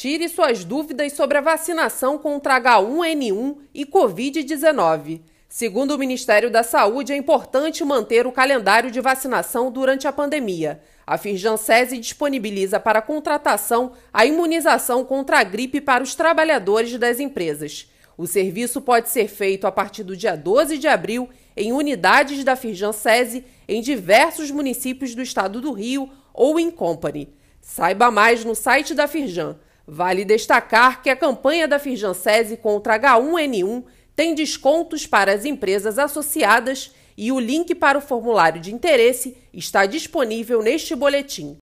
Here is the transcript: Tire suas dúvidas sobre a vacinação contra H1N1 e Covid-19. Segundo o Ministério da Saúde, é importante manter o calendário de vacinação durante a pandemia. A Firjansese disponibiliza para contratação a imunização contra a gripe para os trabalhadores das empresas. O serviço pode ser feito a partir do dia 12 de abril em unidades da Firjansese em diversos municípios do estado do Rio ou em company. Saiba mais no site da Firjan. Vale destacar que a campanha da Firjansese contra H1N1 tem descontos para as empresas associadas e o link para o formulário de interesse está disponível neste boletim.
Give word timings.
Tire 0.00 0.30
suas 0.30 0.64
dúvidas 0.64 1.12
sobre 1.12 1.36
a 1.36 1.42
vacinação 1.42 2.16
contra 2.16 2.58
H1N1 2.58 3.56
e 3.74 3.84
Covid-19. 3.84 5.20
Segundo 5.46 5.90
o 5.90 5.98
Ministério 5.98 6.50
da 6.50 6.62
Saúde, 6.62 7.12
é 7.12 7.16
importante 7.16 7.84
manter 7.84 8.26
o 8.26 8.32
calendário 8.32 8.90
de 8.90 8.98
vacinação 8.98 9.70
durante 9.70 10.08
a 10.08 10.12
pandemia. 10.12 10.80
A 11.06 11.18
Firjansese 11.18 11.98
disponibiliza 11.98 12.80
para 12.80 13.02
contratação 13.02 13.92
a 14.10 14.24
imunização 14.24 15.04
contra 15.04 15.38
a 15.38 15.44
gripe 15.44 15.82
para 15.82 16.02
os 16.02 16.14
trabalhadores 16.14 16.96
das 16.96 17.20
empresas. 17.20 17.86
O 18.16 18.26
serviço 18.26 18.80
pode 18.80 19.10
ser 19.10 19.28
feito 19.28 19.66
a 19.66 19.70
partir 19.70 20.02
do 20.02 20.16
dia 20.16 20.34
12 20.34 20.78
de 20.78 20.88
abril 20.88 21.28
em 21.54 21.72
unidades 21.72 22.42
da 22.42 22.56
Firjansese 22.56 23.44
em 23.68 23.82
diversos 23.82 24.50
municípios 24.50 25.14
do 25.14 25.20
estado 25.20 25.60
do 25.60 25.72
Rio 25.72 26.08
ou 26.32 26.58
em 26.58 26.70
company. 26.70 27.28
Saiba 27.60 28.10
mais 28.10 28.46
no 28.46 28.54
site 28.54 28.94
da 28.94 29.06
Firjan. 29.06 29.58
Vale 29.92 30.24
destacar 30.24 31.02
que 31.02 31.10
a 31.10 31.16
campanha 31.16 31.66
da 31.66 31.76
Firjansese 31.76 32.56
contra 32.56 32.96
H1N1 32.96 33.82
tem 34.14 34.36
descontos 34.36 35.04
para 35.04 35.32
as 35.32 35.44
empresas 35.44 35.98
associadas 35.98 36.94
e 37.16 37.32
o 37.32 37.40
link 37.40 37.74
para 37.74 37.98
o 37.98 38.00
formulário 38.00 38.60
de 38.60 38.72
interesse 38.72 39.36
está 39.52 39.86
disponível 39.86 40.62
neste 40.62 40.94
boletim. 40.94 41.58